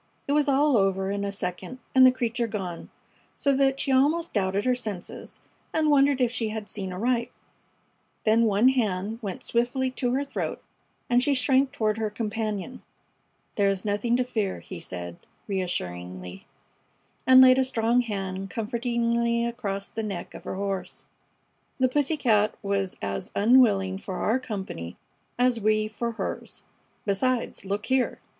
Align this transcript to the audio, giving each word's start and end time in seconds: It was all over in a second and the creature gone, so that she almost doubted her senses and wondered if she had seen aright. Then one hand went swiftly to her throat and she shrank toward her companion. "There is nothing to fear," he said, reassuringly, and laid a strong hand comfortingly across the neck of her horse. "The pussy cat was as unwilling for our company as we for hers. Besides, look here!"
It 0.27 0.31
was 0.31 0.49
all 0.49 0.77
over 0.77 1.11
in 1.11 1.23
a 1.23 1.31
second 1.31 1.77
and 1.93 2.03
the 2.07 2.11
creature 2.11 2.47
gone, 2.47 2.89
so 3.37 3.53
that 3.55 3.79
she 3.79 3.91
almost 3.91 4.33
doubted 4.33 4.65
her 4.65 4.73
senses 4.73 5.41
and 5.73 5.91
wondered 5.91 6.19
if 6.19 6.31
she 6.31 6.49
had 6.49 6.67
seen 6.67 6.91
aright. 6.91 7.31
Then 8.23 8.45
one 8.45 8.69
hand 8.69 9.19
went 9.21 9.43
swiftly 9.43 9.91
to 9.91 10.13
her 10.13 10.23
throat 10.23 10.59
and 11.07 11.21
she 11.21 11.35
shrank 11.35 11.71
toward 11.71 11.99
her 11.99 12.09
companion. 12.09 12.81
"There 13.57 13.69
is 13.69 13.85
nothing 13.85 14.17
to 14.17 14.23
fear," 14.23 14.59
he 14.59 14.79
said, 14.79 15.17
reassuringly, 15.47 16.47
and 17.27 17.39
laid 17.39 17.59
a 17.59 17.63
strong 17.63 18.01
hand 18.01 18.49
comfortingly 18.49 19.45
across 19.45 19.91
the 19.91 20.01
neck 20.01 20.33
of 20.33 20.45
her 20.45 20.55
horse. 20.55 21.05
"The 21.79 21.87
pussy 21.87 22.17
cat 22.17 22.55
was 22.63 22.97
as 23.03 23.29
unwilling 23.35 23.99
for 23.99 24.15
our 24.15 24.39
company 24.39 24.97
as 25.37 25.61
we 25.61 25.87
for 25.87 26.13
hers. 26.13 26.63
Besides, 27.05 27.65
look 27.65 27.85
here!" 27.85 28.17